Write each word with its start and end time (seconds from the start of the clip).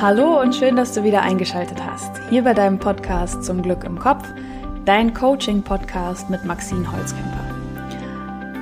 Hallo 0.00 0.40
und 0.40 0.54
schön, 0.54 0.76
dass 0.76 0.94
du 0.94 1.04
wieder 1.04 1.20
eingeschaltet 1.20 1.84
hast. 1.84 2.10
Hier 2.30 2.42
bei 2.42 2.54
deinem 2.54 2.78
Podcast 2.78 3.44
Zum 3.44 3.60
Glück 3.60 3.84
im 3.84 3.98
Kopf, 3.98 4.26
dein 4.86 5.12
Coaching-Podcast 5.12 6.30
mit 6.30 6.42
Maxine 6.42 6.90
Holzkemper. 6.90 7.44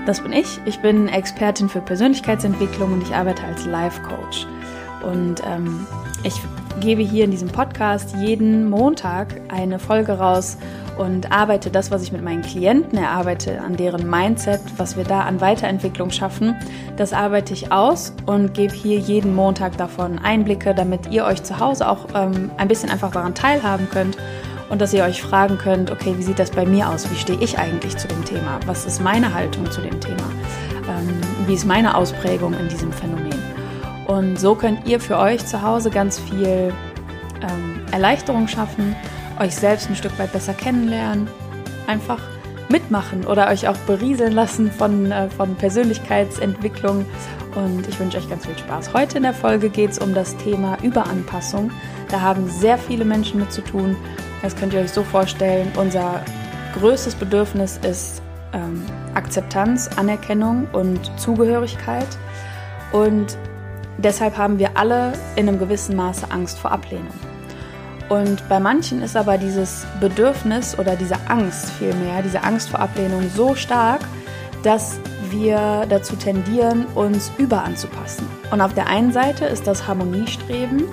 Das 0.05 0.21
bin 0.21 0.33
ich. 0.33 0.59
Ich 0.65 0.81
bin 0.81 1.07
Expertin 1.07 1.69
für 1.69 1.81
Persönlichkeitsentwicklung 1.81 2.93
und 2.93 3.05
ich 3.05 3.15
arbeite 3.15 3.45
als 3.45 3.67
Life-Coach. 3.67 4.49
Und 5.07 5.41
ähm, 5.47 5.87
ich 6.25 6.35
gebe 6.81 7.03
hier 7.03 7.23
in 7.23 7.31
diesem 7.31 7.51
Podcast 7.51 8.17
jeden 8.17 8.69
Montag 8.69 9.41
eine 9.47 9.79
Folge 9.79 10.19
raus 10.19 10.59
und 10.99 11.33
arbeite 11.33 11.71
das, 11.71 11.91
was 11.91 12.03
ich 12.03 12.13
mit 12.13 12.23
meinen 12.23 12.43
Klienten 12.43 12.99
erarbeite, 12.99 13.61
an 13.61 13.77
deren 13.77 14.09
Mindset, 14.09 14.61
was 14.77 14.97
wir 14.97 15.05
da 15.05 15.21
an 15.21 15.41
Weiterentwicklung 15.41 16.11
schaffen, 16.11 16.57
das 16.97 17.13
arbeite 17.13 17.55
ich 17.55 17.73
aus 17.73 18.13
und 18.27 18.53
gebe 18.53 18.75
hier 18.75 18.99
jeden 18.99 19.35
Montag 19.35 19.77
davon 19.77 20.19
Einblicke, 20.19 20.75
damit 20.75 21.11
ihr 21.11 21.25
euch 21.25 21.43
zu 21.43 21.61
Hause 21.61 21.89
auch 21.89 22.07
ähm, 22.15 22.51
ein 22.57 22.69
bisschen 22.69 22.91
einfach 22.91 23.13
daran 23.13 23.35
teilhaben 23.35 23.89
könnt 23.91 24.19
und 24.69 24.81
dass 24.81 24.93
ihr 24.93 25.05
euch 25.05 25.23
fragen 25.23 25.57
könnt, 25.57 25.91
okay, 25.91 26.15
wie 26.17 26.23
sieht 26.23 26.39
das 26.39 26.51
bei 26.51 26.67
mir 26.67 26.89
aus? 26.89 27.11
Wie 27.11 27.17
stehe 27.17 27.41
ich 27.41 27.59
eigentlich 27.59 27.97
zu 27.97 28.09
dem 28.09 28.25
Thema? 28.25 28.59
Was 28.67 28.85
ist 28.85 29.01
meine 29.01 29.33
Haltung 29.33 29.71
zu 29.71 29.81
dem 29.81 30.01
Thema? 30.01 30.25
Ähm, 30.89 31.21
wie 31.47 31.55
ist 31.55 31.65
meine 31.65 31.97
Ausprägung 31.97 32.55
in 32.55 32.69
diesem 32.69 32.93
Phänomen? 32.93 33.39
Und 34.07 34.39
so 34.39 34.55
könnt 34.55 34.87
ihr 34.87 35.01
für 35.01 35.19
euch 35.19 35.45
zu 35.47 35.63
Hause 35.63 35.91
ganz 35.91 36.19
viel 36.19 36.73
ähm, 37.43 37.81
Erleichterung 37.93 38.49
schaffen, 38.49 38.97
euch 39.41 39.55
selbst 39.55 39.89
ein 39.89 39.97
Stück 39.97 40.19
weit 40.19 40.33
besser 40.33 40.55
kennenlernen, 40.55 41.29
einfach 41.87 42.21
mitmachen 42.69 43.27
oder 43.27 43.49
euch 43.49 43.69
auch 43.69 43.77
berieseln 43.79 44.33
lassen 44.33 44.71
von, 44.71 45.11
äh, 45.11 45.31
von 45.31 45.55
Persönlichkeitsentwicklung. 45.55 47.07
Und 47.55 47.89
ich 47.89 47.99
wünsche 47.99 48.19
euch 48.19 48.29
ganz 48.29 48.47
viel 48.47 48.59
Spaß. 48.59 48.93
Heute 48.93 49.17
in 49.17 49.23
der 49.23 49.33
Folge 49.33 49.71
geht 49.71 49.91
es 49.91 49.99
um 49.99 50.15
das 50.15 50.37
Thema 50.37 50.77
Überanpassung. 50.83 51.71
Da 52.09 52.21
haben 52.21 52.49
sehr 52.49 52.79
viele 52.79 53.05
Menschen 53.05 53.41
mit 53.41 53.53
zu 53.53 53.63
tun. 53.63 53.97
Das 54.43 54.55
könnt 54.55 54.75
ihr 54.75 54.81
euch 54.81 54.93
so 54.93 55.03
vorstellen. 55.03 55.73
Unser 55.77 56.23
größtes 56.79 57.15
Bedürfnis 57.15 57.81
ist 57.83 58.23
ähm, 58.53 58.85
Akzeptanz, 59.15 59.89
Anerkennung 59.97 60.69
und 60.73 61.11
Zugehörigkeit. 61.19 62.07
Und 62.93 63.37
Deshalb 63.99 64.39
haben 64.39 64.61
wir 64.61 64.77
alle 64.77 65.13
in 65.35 65.49
einem 65.49 65.59
gewissen 65.59 65.97
Maße 65.97 66.31
Angst 66.31 66.57
vor 66.61 66.71
Ablehnung. 66.71 67.13
Und 68.09 68.49
bei 68.49 68.59
manchen 68.59 69.03
ist 69.03 69.17
aber 69.17 69.37
dieses 69.37 69.87
Bedürfnis 70.01 70.79
oder 70.79 70.97
diese 70.97 71.17
Angst 71.29 71.71
vielmehr, 71.73 72.23
diese 72.23 72.43
Angst 72.43 72.71
vor 72.71 72.81
Ablehnung 72.81 73.29
so 73.35 73.55
stark, 73.55 74.01
dass 74.63 74.99
wir 75.31 75.85
dazu 75.89 76.17
tendieren, 76.17 76.87
uns 76.95 77.31
überanzupassen. 77.37 78.27
Und 78.51 78.61
auf 78.61 78.73
der 78.73 78.87
einen 78.87 79.13
Seite 79.13 79.45
ist 79.45 79.67
das 79.67 79.87
Harmoniestreben, 79.87 80.85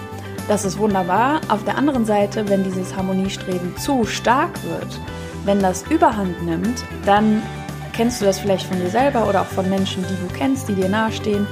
das 0.48 0.64
ist 0.64 0.78
wunderbar. 0.78 1.42
Auf 1.48 1.64
der 1.64 1.78
anderen 1.78 2.06
Seite, 2.06 2.48
wenn 2.50 2.64
dieses 2.64 2.96
Harmoniestreben 2.96 3.76
zu 3.78 4.06
stark 4.06 4.52
wird, 4.64 5.00
wenn 5.46 5.60
das 5.60 5.84
überhand 5.90 6.44
nimmt, 6.44 6.84
dann 7.06 7.42
kennst 7.94 8.22
du 8.22 8.26
das 8.26 8.40
vielleicht 8.40 8.68
von 8.68 8.80
dir 8.80 8.90
selber 8.90 9.28
oder 9.28 9.42
auch 9.42 9.48
von 9.48 9.68
Menschen, 9.70 10.04
die 10.04 10.28
du 10.28 10.34
kennst, 10.38 10.68
die 10.68 10.76
dir 10.76 10.90
nahestehen, 10.90 11.48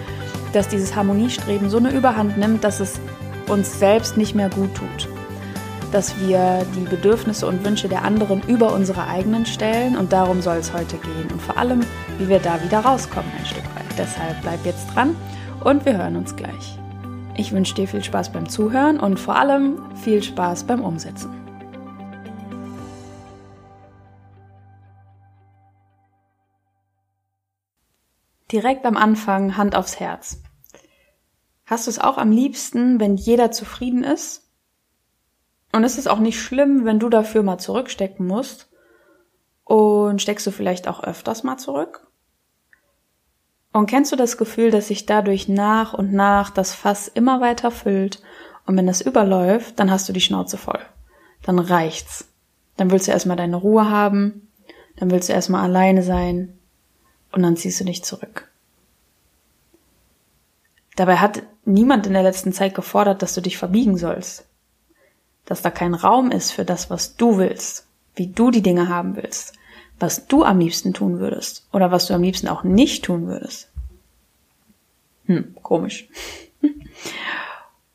dass 0.52 0.68
dieses 0.68 0.96
Harmoniestreben 0.96 1.70
so 1.70 1.78
eine 1.78 1.90
Überhand 1.90 2.38
nimmt, 2.38 2.64
dass 2.64 2.80
es 2.80 3.00
uns 3.48 3.80
selbst 3.80 4.18
nicht 4.18 4.36
mehr 4.36 4.50
gut 4.50 4.76
tut. 4.76 5.08
Dass 5.94 6.20
wir 6.20 6.66
die 6.76 6.90
Bedürfnisse 6.90 7.46
und 7.46 7.64
Wünsche 7.64 7.88
der 7.88 8.04
anderen 8.04 8.42
über 8.48 8.74
unsere 8.74 9.08
eigenen 9.08 9.46
stellen 9.46 9.96
und 9.96 10.12
darum 10.12 10.42
soll 10.42 10.58
es 10.58 10.74
heute 10.74 10.98
gehen. 10.98 11.32
Und 11.32 11.40
vor 11.40 11.56
allem, 11.56 11.82
wie 12.18 12.28
wir 12.28 12.40
da 12.40 12.62
wieder 12.64 12.80
rauskommen 12.80 13.32
ein 13.38 13.46
Stück 13.46 13.64
weit. 13.76 13.86
Deshalb 13.96 14.42
bleib 14.42 14.66
jetzt 14.66 14.88
dran 14.96 15.16
und 15.64 15.86
wir 15.86 15.96
hören 15.96 16.16
uns 16.16 16.36
gleich. 16.36 16.80
Ich 17.38 17.52
wünsche 17.52 17.76
dir 17.76 17.88
viel 17.88 18.04
Spaß 18.04 18.32
beim 18.32 18.50
Zuhören 18.50 19.00
und 19.00 19.20
vor 19.20 19.36
allem 19.36 19.96
viel 19.96 20.24
Spaß 20.24 20.64
beim 20.64 20.84
Umsetzen. 20.84 21.30
Direkt 28.52 28.86
am 28.88 28.98
Anfang 28.98 29.58
Hand 29.58 29.76
aufs 29.76 30.00
Herz. 30.00 30.42
Hast 31.66 31.86
du 31.86 31.92
es 31.92 32.00
auch 32.00 32.18
am 32.18 32.32
liebsten, 32.32 33.00
wenn 33.00 33.16
jeder 33.16 33.52
zufrieden 33.52 34.04
ist? 34.04 34.43
Und 35.74 35.84
ist 35.84 35.98
es 35.98 36.08
auch 36.08 36.20
nicht 36.20 36.40
schlimm, 36.40 36.86
wenn 36.86 37.00
du 37.00 37.10
dafür 37.10 37.44
mal 37.44 37.58
zurückstecken 37.58 38.26
musst? 38.26 38.70
Und 39.66 40.22
steckst 40.22 40.46
du 40.48 40.52
vielleicht 40.52 40.88
auch 40.88 41.04
öfters 41.04 41.44
mal 41.44 41.58
zurück? 41.58 42.08
Und 43.72 43.88
kennst 43.88 44.12
du 44.12 44.16
das 44.16 44.38
Gefühl, 44.38 44.70
dass 44.70 44.88
sich 44.88 45.08
dadurch 45.08 45.50
nach 45.50 45.94
und 45.96 46.14
nach 46.14 46.52
das 46.52 46.76
Fass 46.76 47.08
immer 47.08 47.42
weiter 47.42 47.72
füllt 47.72 48.22
und 48.68 48.78
wenn 48.78 48.86
das 48.86 49.02
überläuft, 49.02 49.80
dann 49.80 49.90
hast 49.90 50.08
du 50.08 50.14
die 50.14 50.22
Schnauze 50.22 50.58
voll. 50.58 50.80
Dann 51.42 51.58
reicht's. 51.58 52.28
Dann 52.78 52.92
willst 52.92 53.08
du 53.08 53.12
erstmal 53.12 53.38
deine 53.38 53.56
Ruhe 53.56 53.90
haben, 53.90 54.48
dann 54.98 55.10
willst 55.10 55.30
du 55.30 55.34
erstmal 55.34 55.64
alleine 55.64 56.04
sein 56.04 56.58
und 57.32 57.42
dann 57.42 57.58
ziehst 57.58 57.80
du 57.80 57.84
dich 57.84 58.04
zurück. 58.04 58.48
Dabei 60.96 61.18
hat 61.18 61.42
niemand 61.66 62.06
in 62.06 62.14
der 62.14 62.24
letzten 62.24 62.54
Zeit 62.54 62.76
gefordert, 62.76 63.24
dass 63.24 63.34
du 63.34 63.42
dich 63.42 63.58
verbiegen 63.58 63.98
sollst. 63.98 64.46
Dass 65.46 65.62
da 65.62 65.70
kein 65.72 65.94
Raum 65.94 66.32
ist 66.32 66.52
für 66.52 66.66
das, 66.66 66.90
was 66.90 67.16
du 67.16 67.38
willst, 67.38 67.88
wie 68.16 68.28
du 68.28 68.52
die 68.52 68.62
Dinge 68.62 68.88
haben 68.90 69.16
willst, 69.16 69.54
was 70.00 70.28
du 70.28 70.44
am 70.44 70.60
liebsten 70.60 70.94
tun 70.94 71.20
würdest 71.20 71.68
oder 71.72 71.92
was 71.92 72.08
du 72.08 72.14
am 72.14 72.24
liebsten 72.24 72.48
auch 72.48 72.64
nicht 72.64 73.06
tun 73.06 73.28
würdest. 73.28 73.70
Hm, 75.26 75.56
komisch. 75.62 76.08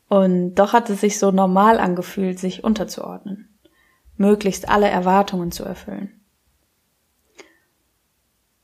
Und 0.09 0.55
doch 0.55 0.73
hat 0.73 0.89
es 0.89 1.01
sich 1.01 1.19
so 1.19 1.31
normal 1.31 1.79
angefühlt, 1.79 2.39
sich 2.39 2.63
unterzuordnen, 2.63 3.47
möglichst 4.17 4.67
alle 4.67 4.87
Erwartungen 4.87 5.51
zu 5.51 5.63
erfüllen. 5.63 6.19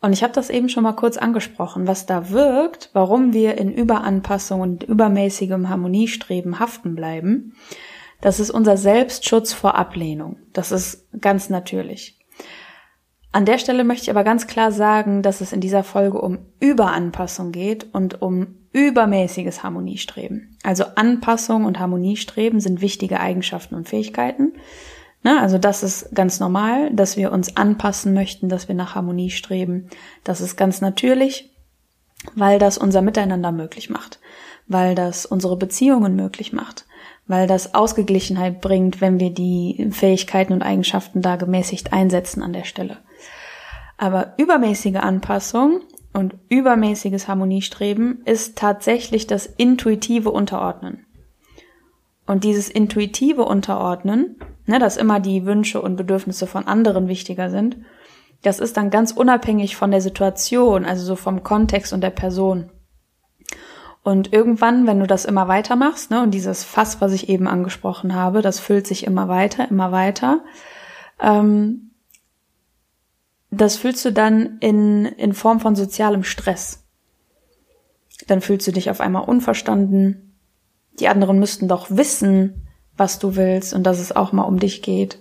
Und 0.01 0.13
ich 0.13 0.21
habe 0.21 0.33
das 0.33 0.51
eben 0.51 0.69
schon 0.69 0.83
mal 0.83 0.93
kurz 0.93 1.17
angesprochen, 1.17 1.87
was 1.87 2.05
da 2.05 2.29
wirkt, 2.29 2.91
warum 2.93 3.33
wir 3.33 3.57
in 3.57 3.73
Überanpassung 3.73 4.61
und 4.61 4.83
übermäßigem 4.83 5.69
Harmoniestreben 5.69 6.59
haften 6.59 6.95
bleiben. 6.95 7.55
Das 8.25 8.39
ist 8.39 8.49
unser 8.49 8.75
Selbstschutz 8.75 9.53
vor 9.53 9.75
Ablehnung. 9.75 10.37
Das 10.51 10.71
ist 10.71 11.05
ganz 11.21 11.51
natürlich. 11.51 12.17
An 13.31 13.45
der 13.45 13.59
Stelle 13.59 13.83
möchte 13.83 14.05
ich 14.05 14.09
aber 14.09 14.23
ganz 14.23 14.47
klar 14.47 14.71
sagen, 14.71 15.21
dass 15.21 15.41
es 15.41 15.53
in 15.53 15.61
dieser 15.61 15.83
Folge 15.83 16.19
um 16.19 16.39
Überanpassung 16.59 17.51
geht 17.51 17.93
und 17.93 18.23
um 18.23 18.55
übermäßiges 18.73 19.61
Harmoniestreben. 19.61 20.57
Also 20.63 20.85
Anpassung 20.95 21.65
und 21.65 21.77
Harmoniestreben 21.77 22.59
sind 22.59 22.81
wichtige 22.81 23.19
Eigenschaften 23.19 23.75
und 23.75 23.87
Fähigkeiten. 23.87 24.53
Ne? 25.21 25.39
Also 25.39 25.59
das 25.59 25.83
ist 25.83 26.15
ganz 26.15 26.39
normal, 26.39 26.91
dass 26.95 27.17
wir 27.17 27.31
uns 27.31 27.55
anpassen 27.55 28.15
möchten, 28.15 28.49
dass 28.49 28.67
wir 28.67 28.73
nach 28.73 28.95
Harmonie 28.95 29.29
streben. 29.29 29.87
Das 30.23 30.41
ist 30.41 30.55
ganz 30.55 30.81
natürlich, 30.81 31.55
weil 32.33 32.57
das 32.57 32.79
unser 32.79 33.03
Miteinander 33.03 33.51
möglich 33.51 33.91
macht, 33.91 34.19
weil 34.65 34.95
das 34.95 35.27
unsere 35.27 35.57
Beziehungen 35.57 36.15
möglich 36.15 36.53
macht, 36.53 36.87
weil 37.27 37.47
das 37.47 37.73
Ausgeglichenheit 37.73 38.61
bringt, 38.61 39.01
wenn 39.01 39.19
wir 39.19 39.31
die 39.31 39.89
Fähigkeiten 39.91 40.53
und 40.53 40.61
Eigenschaften 40.61 41.21
da 41.21 41.35
gemäßigt 41.35 41.93
einsetzen 41.93 42.43
an 42.43 42.53
der 42.53 42.65
Stelle. 42.65 42.97
Aber 43.97 44.33
übermäßige 44.37 44.97
Anpassung 44.97 45.81
und 46.13 46.35
übermäßiges 46.49 47.27
Harmoniestreben 47.27 48.21
ist 48.25 48.57
tatsächlich 48.57 49.27
das 49.27 49.45
intuitive 49.45 50.31
Unterordnen. 50.31 51.05
Und 52.27 52.43
dieses 52.43 52.69
intuitive 52.69 53.43
Unterordnen 53.43 54.37
ne, 54.65 54.79
dass 54.79 54.97
immer 54.97 55.19
die 55.19 55.45
Wünsche 55.45 55.81
und 55.81 55.95
Bedürfnisse 55.95 56.47
von 56.47 56.67
anderen 56.67 57.07
wichtiger 57.07 57.49
sind, 57.49 57.77
das 58.41 58.59
ist 58.59 58.77
dann 58.77 58.89
ganz 58.89 59.11
unabhängig 59.11 59.75
von 59.75 59.91
der 59.91 60.01
Situation, 60.01 60.85
also 60.85 61.05
so 61.05 61.15
vom 61.15 61.43
Kontext 61.43 61.93
und 61.93 62.01
der 62.01 62.11
Person. 62.11 62.69
Und 64.05 64.31
irgendwann, 64.33 64.85
wenn 64.85 64.99
du 64.99 65.07
das 65.07 65.25
immer 65.25 65.47
weitermachst, 65.47 66.11
ne, 66.11 66.21
und 66.21 66.29
dieses 66.29 66.63
Fass, 66.63 67.01
was 67.01 67.11
ich 67.11 67.27
eben 67.27 67.47
angesprochen 67.47 68.13
habe, 68.13 68.43
das 68.43 68.59
füllt 68.59 68.85
sich 68.85 69.03
immer 69.03 69.29
weiter, 69.29 69.67
immer 69.67 69.91
weiter, 69.91 70.43
ähm, 71.19 71.89
das 73.49 73.77
fühlst 73.77 74.05
du 74.05 74.11
dann 74.13 74.59
in, 74.59 75.05
in 75.05 75.33
Form 75.33 75.59
von 75.59 75.75
sozialem 75.75 76.23
Stress. 76.23 76.83
Dann 78.27 78.41
fühlst 78.41 78.67
du 78.67 78.71
dich 78.71 78.91
auf 78.91 79.01
einmal 79.01 79.23
unverstanden. 79.23 80.37
Die 80.99 81.07
anderen 81.07 81.39
müssten 81.39 81.67
doch 81.67 81.87
wissen, 81.89 82.67
was 82.95 83.17
du 83.17 83.35
willst 83.35 83.73
und 83.73 83.85
dass 83.85 83.97
es 83.97 84.15
auch 84.15 84.31
mal 84.31 84.43
um 84.43 84.59
dich 84.59 84.83
geht. 84.83 85.17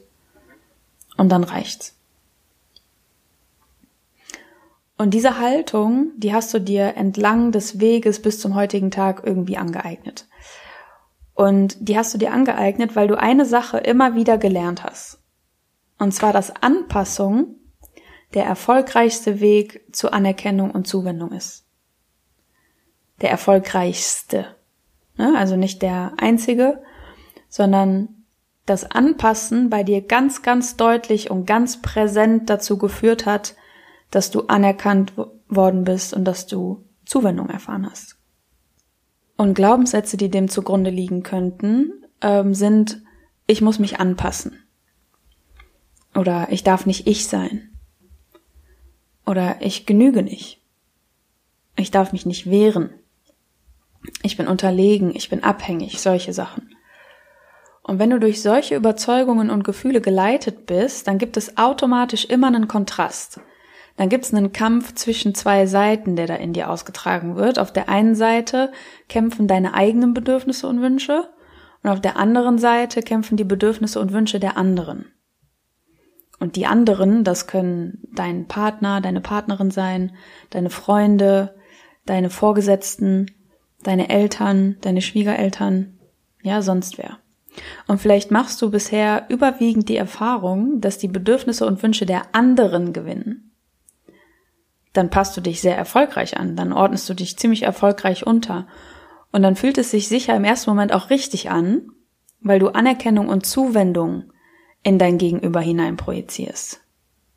Und 1.16 1.30
dann 1.30 1.44
reicht's. 1.44 1.96
Und 4.96 5.12
diese 5.12 5.38
Haltung, 5.38 6.12
die 6.16 6.32
hast 6.32 6.54
du 6.54 6.60
dir 6.60 6.96
entlang 6.96 7.50
des 7.50 7.80
Weges 7.80 8.22
bis 8.22 8.40
zum 8.40 8.54
heutigen 8.54 8.90
Tag 8.90 9.22
irgendwie 9.24 9.56
angeeignet. 9.56 10.28
Und 11.34 11.76
die 11.88 11.98
hast 11.98 12.14
du 12.14 12.18
dir 12.18 12.32
angeeignet, 12.32 12.94
weil 12.94 13.08
du 13.08 13.18
eine 13.18 13.44
Sache 13.44 13.78
immer 13.78 14.14
wieder 14.14 14.38
gelernt 14.38 14.84
hast. 14.84 15.18
Und 15.98 16.12
zwar, 16.12 16.32
dass 16.32 16.54
Anpassung 16.62 17.56
der 18.34 18.44
erfolgreichste 18.44 19.40
Weg 19.40 19.84
zu 19.92 20.12
Anerkennung 20.12 20.70
und 20.70 20.86
Zuwendung 20.86 21.32
ist. 21.32 21.64
Der 23.20 23.30
erfolgreichste. 23.30 24.46
Ne? 25.16 25.34
Also 25.36 25.56
nicht 25.56 25.82
der 25.82 26.12
einzige, 26.18 26.82
sondern 27.48 28.24
das 28.66 28.90
Anpassen 28.90 29.70
bei 29.70 29.82
dir 29.82 30.02
ganz, 30.02 30.42
ganz 30.42 30.76
deutlich 30.76 31.30
und 31.30 31.46
ganz 31.46 31.82
präsent 31.82 32.48
dazu 32.48 32.78
geführt 32.78 33.26
hat, 33.26 33.54
dass 34.14 34.30
du 34.30 34.42
anerkannt 34.42 35.12
worden 35.48 35.84
bist 35.84 36.14
und 36.14 36.24
dass 36.24 36.46
du 36.46 36.84
Zuwendung 37.04 37.48
erfahren 37.48 37.88
hast. 37.90 38.16
Und 39.36 39.54
Glaubenssätze, 39.54 40.16
die 40.16 40.30
dem 40.30 40.48
zugrunde 40.48 40.90
liegen 40.90 41.22
könnten, 41.22 41.92
ähm, 42.20 42.54
sind, 42.54 43.02
ich 43.46 43.60
muss 43.60 43.78
mich 43.78 43.98
anpassen. 43.98 44.58
Oder 46.14 46.48
ich 46.50 46.62
darf 46.62 46.86
nicht 46.86 47.06
ich 47.06 47.26
sein. 47.26 47.70
Oder 49.26 49.56
ich 49.60 49.86
genüge 49.86 50.22
nicht. 50.22 50.60
Ich 51.76 51.90
darf 51.90 52.12
mich 52.12 52.24
nicht 52.24 52.48
wehren. 52.48 52.90
Ich 54.22 54.36
bin 54.36 54.46
unterlegen, 54.46 55.14
ich 55.14 55.28
bin 55.28 55.42
abhängig, 55.42 56.00
solche 56.00 56.32
Sachen. 56.32 56.70
Und 57.82 57.98
wenn 57.98 58.10
du 58.10 58.20
durch 58.20 58.40
solche 58.40 58.76
Überzeugungen 58.76 59.50
und 59.50 59.64
Gefühle 59.64 60.00
geleitet 60.00 60.66
bist, 60.66 61.06
dann 61.08 61.18
gibt 61.18 61.36
es 61.36 61.58
automatisch 61.58 62.24
immer 62.24 62.46
einen 62.46 62.68
Kontrast. 62.68 63.40
Dann 63.96 64.08
gibt 64.08 64.24
es 64.24 64.34
einen 64.34 64.52
Kampf 64.52 64.94
zwischen 64.94 65.34
zwei 65.34 65.66
Seiten, 65.66 66.16
der 66.16 66.26
da 66.26 66.34
in 66.34 66.52
dir 66.52 66.70
ausgetragen 66.70 67.36
wird. 67.36 67.58
Auf 67.58 67.72
der 67.72 67.88
einen 67.88 68.14
Seite 68.14 68.72
kämpfen 69.08 69.46
deine 69.46 69.74
eigenen 69.74 70.14
Bedürfnisse 70.14 70.66
und 70.66 70.80
Wünsche 70.80 71.28
und 71.82 71.90
auf 71.90 72.00
der 72.00 72.16
anderen 72.16 72.58
Seite 72.58 73.02
kämpfen 73.02 73.36
die 73.36 73.44
Bedürfnisse 73.44 74.00
und 74.00 74.12
Wünsche 74.12 74.40
der 74.40 74.56
anderen. 74.56 75.12
Und 76.40 76.56
die 76.56 76.66
anderen, 76.66 77.24
das 77.24 77.46
können 77.46 78.08
dein 78.12 78.48
Partner, 78.48 79.00
deine 79.00 79.20
Partnerin 79.20 79.70
sein, 79.70 80.16
deine 80.50 80.70
Freunde, 80.70 81.54
deine 82.06 82.30
Vorgesetzten, 82.30 83.30
deine 83.82 84.08
Eltern, 84.08 84.76
deine 84.80 85.02
Schwiegereltern, 85.02 85.98
ja, 86.42 86.62
sonst 86.62 86.98
wer. 86.98 87.18
Und 87.86 88.00
vielleicht 88.00 88.30
machst 88.30 88.60
du 88.60 88.70
bisher 88.70 89.26
überwiegend 89.28 89.88
die 89.88 89.96
Erfahrung, 89.96 90.80
dass 90.80 90.98
die 90.98 91.08
Bedürfnisse 91.08 91.66
und 91.66 91.82
Wünsche 91.82 92.06
der 92.06 92.34
anderen 92.34 92.92
gewinnen. 92.92 93.53
Dann 94.94 95.10
passt 95.10 95.36
du 95.36 95.42
dich 95.42 95.60
sehr 95.60 95.76
erfolgreich 95.76 96.38
an, 96.38 96.56
dann 96.56 96.72
ordnest 96.72 97.08
du 97.10 97.14
dich 97.14 97.36
ziemlich 97.36 97.64
erfolgreich 97.64 98.26
unter. 98.26 98.66
Und 99.30 99.42
dann 99.42 99.56
fühlt 99.56 99.76
es 99.76 99.90
sich 99.90 100.08
sicher 100.08 100.34
im 100.34 100.44
ersten 100.44 100.70
Moment 100.70 100.92
auch 100.92 101.10
richtig 101.10 101.50
an, 101.50 101.90
weil 102.40 102.60
du 102.60 102.68
Anerkennung 102.68 103.28
und 103.28 103.44
Zuwendung 103.44 104.32
in 104.82 104.98
dein 104.98 105.18
Gegenüber 105.18 105.60
hineinprojizierst. 105.60 106.80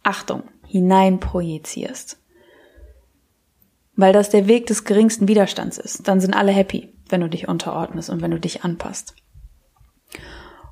Achtung, 0.03 0.43
hineinprojizierst. 0.67 2.21
Weil 3.95 4.13
das 4.13 4.29
der 4.29 4.47
Weg 4.47 4.67
des 4.67 4.83
geringsten 4.83 5.27
Widerstands 5.27 5.79
ist. 5.79 6.07
Dann 6.07 6.19
sind 6.19 6.35
alle 6.35 6.51
happy, 6.51 6.93
wenn 7.09 7.21
du 7.21 7.29
dich 7.29 7.47
unterordnest 7.47 8.09
und 8.09 8.21
wenn 8.21 8.31
du 8.31 8.39
dich 8.39 8.63
anpasst. 8.63 9.15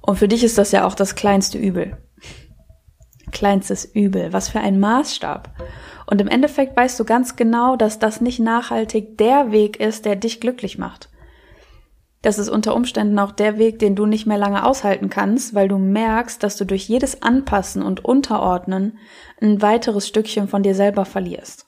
Und 0.02 0.18
für 0.18 0.28
dich 0.28 0.44
ist 0.44 0.60
das 0.60 0.72
ja 0.72 0.86
auch 0.86 0.94
das 0.94 1.16
kleinste 1.16 1.58
Übel. 1.58 1.98
Kleinstes 3.32 3.86
Übel. 3.86 4.32
Was 4.34 4.50
für 4.50 4.60
ein 4.60 4.80
Maßstab. 4.80 5.50
Und 6.08 6.22
im 6.22 6.28
Endeffekt 6.28 6.78
weißt 6.78 7.00
du 7.00 7.06
ganz 7.06 7.36
genau, 7.36 7.76
dass 7.76 8.00
das 8.00 8.22
nicht 8.22 8.40
nachhaltig 8.40 9.18
der 9.18 9.52
Weg 9.52 9.80
ist, 9.80 10.06
der 10.06 10.16
dich 10.16 10.40
glücklich 10.40 10.78
macht. 10.78 11.10
Das 12.26 12.40
ist 12.40 12.50
unter 12.50 12.76
Umständen 12.76 13.20
auch 13.20 13.32
der 13.32 13.60
Weg, 13.60 13.78
den 13.78 13.96
du 13.96 14.08
nicht 14.08 14.26
mehr 14.26 14.40
lange 14.40 14.66
aushalten 14.66 15.12
kannst, 15.12 15.54
weil 15.54 15.68
du 15.68 15.78
merkst, 15.78 16.42
dass 16.42 16.58
du 16.58 16.66
durch 16.66 16.90
jedes 16.90 17.22
Anpassen 17.22 17.84
und 17.84 18.04
Unterordnen 18.04 18.98
ein 19.40 19.62
weiteres 19.62 20.08
Stückchen 20.08 20.48
von 20.48 20.64
dir 20.64 20.74
selber 20.74 21.06
verlierst. 21.06 21.68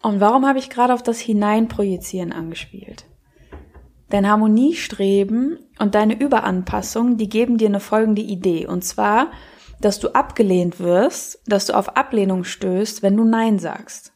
Und 0.00 0.20
warum 0.20 0.46
habe 0.46 0.60
ich 0.60 0.70
gerade 0.70 0.94
auf 0.94 1.02
das 1.02 1.18
Hineinprojizieren 1.18 2.32
angespielt? 2.32 3.06
Dein 4.10 4.28
Harmoniestreben 4.28 5.58
und 5.80 5.96
deine 5.96 6.16
Überanpassung, 6.16 7.16
die 7.16 7.28
geben 7.28 7.58
dir 7.58 7.66
eine 7.66 7.80
folgende 7.80 8.22
Idee. 8.22 8.68
Und 8.68 8.84
zwar, 8.84 9.32
dass 9.80 9.98
du 9.98 10.08
abgelehnt 10.14 10.80
wirst, 10.80 11.40
dass 11.46 11.66
du 11.66 11.74
auf 11.74 11.96
Ablehnung 11.96 12.44
stößt, 12.44 13.02
wenn 13.02 13.16
du 13.16 13.24
Nein 13.24 13.58
sagst. 13.58 14.12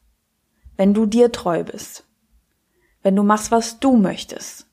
Wenn 0.77 0.95
du 0.95 1.07
dir 1.07 1.33
treu 1.33 1.65
bist. 1.65 2.05
Wenn 3.03 3.17
du 3.17 3.23
machst, 3.23 3.51
was 3.51 3.81
du 3.81 3.97
möchtest. 3.97 4.67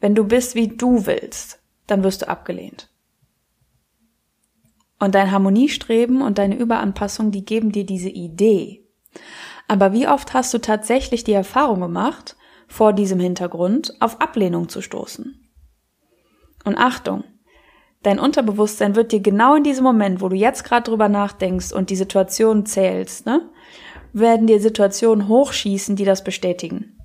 Wenn 0.00 0.14
du 0.14 0.24
bist, 0.24 0.54
wie 0.54 0.68
du 0.68 1.06
willst, 1.06 1.60
dann 1.86 2.04
wirst 2.04 2.22
du 2.22 2.28
abgelehnt. 2.28 2.90
Und 5.00 5.14
dein 5.14 5.30
Harmoniestreben 5.30 6.22
und 6.22 6.38
deine 6.38 6.56
Überanpassung, 6.56 7.30
die 7.30 7.44
geben 7.44 7.72
dir 7.72 7.86
diese 7.86 8.08
Idee. 8.08 8.84
Aber 9.68 9.92
wie 9.92 10.08
oft 10.08 10.34
hast 10.34 10.52
du 10.54 10.58
tatsächlich 10.58 11.24
die 11.24 11.32
Erfahrung 11.32 11.80
gemacht, 11.80 12.36
vor 12.68 12.92
diesem 12.92 13.18
Hintergrund 13.18 13.94
auf 14.00 14.20
Ablehnung 14.20 14.68
zu 14.68 14.82
stoßen. 14.82 15.48
Und 16.64 16.76
Achtung, 16.76 17.24
dein 18.02 18.18
Unterbewusstsein 18.18 18.96
wird 18.96 19.12
dir 19.12 19.20
genau 19.20 19.56
in 19.56 19.64
diesem 19.64 19.84
Moment, 19.84 20.20
wo 20.20 20.28
du 20.28 20.36
jetzt 20.36 20.64
gerade 20.64 20.90
drüber 20.90 21.08
nachdenkst 21.08 21.72
und 21.72 21.90
die 21.90 21.96
Situation 21.96 22.66
zählst, 22.66 23.26
ne, 23.26 23.48
werden 24.12 24.46
dir 24.46 24.60
Situationen 24.60 25.28
hochschießen, 25.28 25.96
die 25.96 26.04
das 26.04 26.24
bestätigen, 26.24 26.98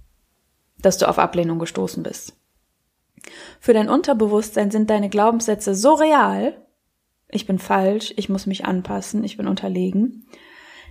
dass 0.80 0.98
du 0.98 1.07
auf 1.07 1.19
Ablehnung 1.19 1.60
gestoßen 1.60 2.04
bist. 2.04 2.38
Für 3.60 3.74
dein 3.74 3.90
Unterbewusstsein 3.90 4.72
sind 4.72 4.90
deine 4.90 5.10
Glaubenssätze 5.10 5.75
so 5.75 5.94
real, 5.94 6.57
ich 7.30 7.48
bin 7.48 7.57
falsch, 7.57 8.13
ich 8.16 8.30
muss 8.30 8.45
mich 8.45 8.66
anpassen, 8.66 9.24
ich 9.24 9.38
bin 9.38 9.48
unterlegen. 9.48 10.28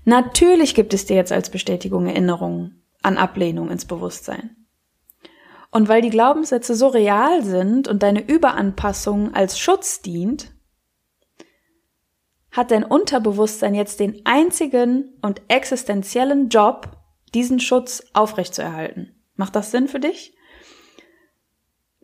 Natürlich 0.05 0.75
gibt 0.75 0.93
es 0.93 1.07
dir 1.07 1.15
jetzt 1.15 1.31
als 1.31 1.51
Bestätigung 1.51 2.07
Erinnerungen 2.07 2.83
an 3.03 3.17
Ablehnung 3.17 3.71
ins 3.71 3.85
Bewusstsein. 3.85 4.62
Und 5.73 5.89
weil 5.89 6.03
die 6.03 6.11
Glaubenssätze 6.11 6.75
so 6.75 6.89
real 6.89 7.43
sind 7.43 7.89
und 7.89 8.03
deine 8.03 8.29
Überanpassung 8.29 9.35
als 9.35 9.59
Schutz 9.59 10.03
dient, 10.03 10.53
hat 12.51 12.71
dein 12.71 12.85
Unterbewusstsein 12.85 13.75
jetzt 13.75 13.99
den 13.99 14.21
einzigen 14.27 15.15
und 15.23 15.41
existenziellen 15.49 16.51
Job, 16.51 16.99
diesen 17.33 17.59
Schutz 17.59 18.05
aufrechtzuerhalten. 18.13 19.19
Macht 19.35 19.57
das 19.57 19.71
Sinn 19.71 19.89
für 19.89 19.99
dich? 19.99 20.37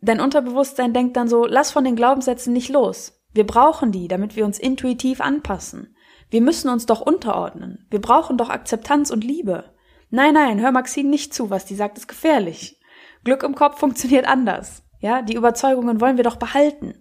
Dein 0.00 0.21
Unterbewusstsein 0.21 0.94
denkt 0.94 1.19
dann 1.19 1.29
so, 1.29 1.44
lass 1.44 1.71
von 1.71 1.85
den 1.85 1.97
Glaubenssätzen 1.97 2.55
nicht 2.55 2.71
los. 2.71 3.21
Wir 3.35 3.47
brauchen 3.47 3.93
die, 3.93 4.09
damit 4.09 4.35
wir 4.35 4.47
uns 4.47 4.59
intuitiv 4.59 5.21
anpassen. 5.21 5.94
Wir 6.31 6.41
müssen 6.41 6.71
uns 6.71 6.87
doch 6.87 7.03
unterordnen. 7.03 7.87
Wir 7.91 8.00
brauchen 8.00 8.38
doch 8.38 8.49
Akzeptanz 8.49 9.11
und 9.11 9.25
Liebe. 9.25 9.75
Nein, 10.09 10.32
nein, 10.32 10.59
hör 10.59 10.73
Maxine 10.73 11.11
nicht 11.11 11.35
zu, 11.35 11.50
was 11.50 11.67
die 11.67 11.75
sagt, 11.75 11.99
ist 11.99 12.09
gefährlich. 12.09 12.78
Glück 13.25 13.43
im 13.43 13.55
Kopf 13.55 13.79
funktioniert 13.79 14.26
anders. 14.26 14.83
Ja, 15.00 15.23
die 15.23 15.35
Überzeugungen 15.35 16.00
wollen 16.00 16.16
wir 16.16 16.25
doch 16.25 16.37
behalten. 16.37 16.95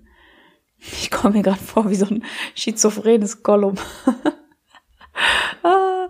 Ich 0.80 1.10
komme 1.10 1.38
mir 1.38 1.44
gerade 1.44 1.60
vor 1.60 1.90
wie 1.90 1.96
so 1.96 2.06
ein 2.06 2.24
schizophrenes 2.54 3.42
Gollum. 3.42 3.76
ah, 5.64 6.10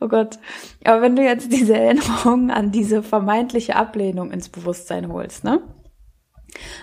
oh 0.00 0.08
Gott. 0.08 0.38
Aber 0.84 1.02
wenn 1.02 1.14
du 1.14 1.22
jetzt 1.22 1.52
diese 1.52 1.76
Erinnerung 1.76 2.50
an 2.50 2.72
diese 2.72 3.02
vermeintliche 3.02 3.76
Ablehnung 3.76 4.32
ins 4.32 4.48
Bewusstsein 4.48 5.12
holst, 5.12 5.44
ne? 5.44 5.62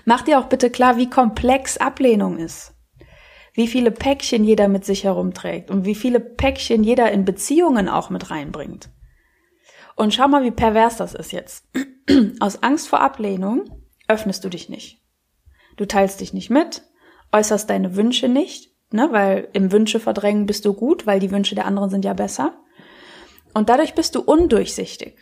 Mach 0.06 0.22
dir 0.22 0.40
auch 0.40 0.46
bitte 0.46 0.70
klar, 0.70 0.96
wie 0.96 1.10
komplex 1.10 1.78
Ablehnung 1.78 2.38
ist. 2.38 2.74
Wie 3.54 3.68
viele 3.68 3.92
Päckchen 3.92 4.44
jeder 4.44 4.68
mit 4.68 4.86
sich 4.86 5.04
herumträgt 5.04 5.72
und 5.72 5.86
wie 5.86 5.96
viele 5.96 6.20
Päckchen 6.20 6.84
jeder 6.84 7.12
in 7.12 7.26
Beziehungen 7.26 7.90
auch 7.90 8.10
mit 8.10 8.30
reinbringt. 8.30 8.90
Und 9.96 10.14
schau 10.14 10.28
mal, 10.28 10.44
wie 10.44 10.52
pervers 10.52 10.98
das 10.98 11.14
ist 11.14 11.32
jetzt. 11.32 11.66
Aus 12.40 12.62
Angst 12.62 12.88
vor 12.88 13.02
Ablehnung 13.02 13.84
öffnest 14.08 14.44
du 14.44 14.50
dich 14.50 14.70
nicht. 14.70 15.02
Du 15.78 15.86
teilst 15.86 16.22
dich 16.22 16.34
nicht 16.34 16.50
mit, 16.50 16.84
äußerst 17.32 17.70
deine 17.70 17.96
Wünsche 17.96 18.30
nicht, 18.30 18.72
ne, 18.92 19.08
weil 19.12 19.50
im 19.54 19.72
Wünsche 19.72 20.00
verdrängen 20.00 20.46
bist 20.46 20.66
du 20.66 20.74
gut, 20.74 21.08
weil 21.08 21.20
die 21.20 21.32
Wünsche 21.32 21.56
der 21.56 21.66
anderen 21.66 21.90
sind 21.90 22.06
ja 22.06 22.14
besser. 22.14 22.54
Und 23.54 23.70
dadurch 23.70 23.94
bist 23.96 24.16
du 24.16 24.22
undurchsichtig. 24.22 25.18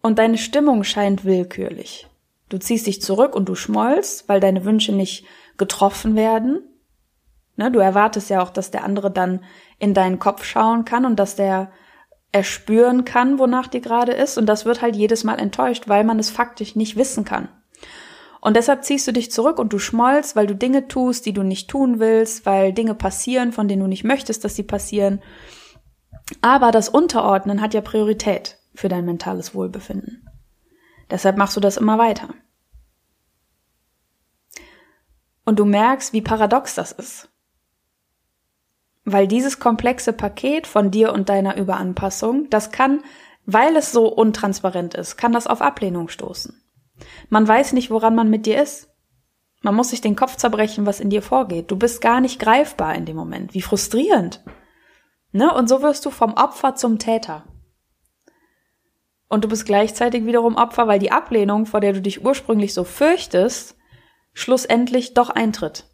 Und 0.00 0.18
deine 0.18 0.38
Stimmung 0.38 0.84
scheint 0.84 1.24
willkürlich. 1.24 2.08
Du 2.48 2.58
ziehst 2.58 2.86
dich 2.86 3.02
zurück 3.02 3.34
und 3.34 3.48
du 3.48 3.54
schmollst, 3.54 4.28
weil 4.28 4.40
deine 4.40 4.64
Wünsche 4.64 4.92
nicht 4.92 5.24
getroffen 5.58 6.16
werden. 6.16 6.62
Ne, 7.56 7.70
du 7.70 7.78
erwartest 7.78 8.30
ja 8.30 8.42
auch, 8.42 8.50
dass 8.50 8.70
der 8.70 8.84
andere 8.84 9.10
dann 9.10 9.44
in 9.78 9.94
deinen 9.94 10.18
Kopf 10.18 10.44
schauen 10.44 10.84
kann 10.84 11.04
und 11.04 11.18
dass 11.18 11.36
der 11.36 11.72
erspüren 12.32 13.04
kann, 13.04 13.38
wonach 13.38 13.68
dir 13.68 13.80
gerade 13.80 14.12
ist. 14.12 14.38
Und 14.38 14.46
das 14.46 14.64
wird 14.64 14.82
halt 14.82 14.96
jedes 14.96 15.22
Mal 15.22 15.38
enttäuscht, 15.38 15.88
weil 15.88 16.02
man 16.02 16.18
es 16.18 16.30
faktisch 16.30 16.74
nicht 16.74 16.96
wissen 16.96 17.24
kann. 17.24 17.48
Und 18.40 18.56
deshalb 18.56 18.84
ziehst 18.84 19.06
du 19.06 19.12
dich 19.12 19.30
zurück 19.30 19.60
und 19.60 19.72
du 19.72 19.78
schmollst, 19.78 20.34
weil 20.34 20.48
du 20.48 20.56
Dinge 20.56 20.88
tust, 20.88 21.26
die 21.26 21.32
du 21.32 21.44
nicht 21.44 21.70
tun 21.70 22.00
willst, 22.00 22.44
weil 22.44 22.72
Dinge 22.72 22.96
passieren, 22.96 23.52
von 23.52 23.68
denen 23.68 23.82
du 23.82 23.86
nicht 23.86 24.02
möchtest, 24.02 24.44
dass 24.44 24.56
sie 24.56 24.64
passieren. 24.64 25.22
Aber 26.40 26.72
das 26.72 26.88
Unterordnen 26.88 27.60
hat 27.60 27.74
ja 27.74 27.80
Priorität 27.80 28.58
für 28.74 28.88
dein 28.88 29.04
mentales 29.04 29.54
Wohlbefinden. 29.54 30.28
Deshalb 31.10 31.36
machst 31.36 31.56
du 31.56 31.60
das 31.60 31.76
immer 31.76 31.98
weiter. 31.98 32.30
Und 35.44 35.58
du 35.58 35.64
merkst, 35.64 36.12
wie 36.12 36.22
paradox 36.22 36.74
das 36.74 36.92
ist. 36.92 37.28
Weil 39.04 39.26
dieses 39.26 39.58
komplexe 39.58 40.12
Paket 40.12 40.66
von 40.66 40.90
dir 40.90 41.12
und 41.12 41.28
deiner 41.28 41.56
Überanpassung, 41.56 42.48
das 42.50 42.70
kann, 42.70 43.02
weil 43.44 43.76
es 43.76 43.92
so 43.92 44.06
untransparent 44.06 44.94
ist, 44.94 45.16
kann 45.16 45.32
das 45.32 45.46
auf 45.46 45.60
Ablehnung 45.60 46.08
stoßen. 46.08 46.62
Man 47.28 47.46
weiß 47.46 47.72
nicht, 47.72 47.90
woran 47.90 48.14
man 48.14 48.30
mit 48.30 48.46
dir 48.46 48.62
ist. 48.62 48.88
Man 49.62 49.74
muss 49.74 49.90
sich 49.90 50.00
den 50.00 50.16
Kopf 50.16 50.36
zerbrechen, 50.36 50.86
was 50.86 51.00
in 51.00 51.10
dir 51.10 51.22
vorgeht. 51.22 51.70
Du 51.70 51.76
bist 51.76 52.00
gar 52.00 52.20
nicht 52.20 52.38
greifbar 52.38 52.94
in 52.94 53.04
dem 53.04 53.16
Moment. 53.16 53.54
Wie 53.54 53.62
frustrierend. 53.62 54.42
Ne? 55.32 55.52
Und 55.52 55.68
so 55.68 55.82
wirst 55.82 56.04
du 56.04 56.10
vom 56.10 56.34
Opfer 56.34 56.74
zum 56.74 56.98
Täter. 56.98 57.44
Und 59.28 59.44
du 59.44 59.48
bist 59.48 59.64
gleichzeitig 59.64 60.26
wiederum 60.26 60.56
Opfer, 60.56 60.86
weil 60.86 60.98
die 60.98 61.12
Ablehnung, 61.12 61.66
vor 61.66 61.80
der 61.80 61.94
du 61.94 62.02
dich 62.02 62.24
ursprünglich 62.24 62.74
so 62.74 62.84
fürchtest, 62.84 63.76
schlussendlich 64.34 65.14
doch 65.14 65.30
eintritt. 65.30 65.91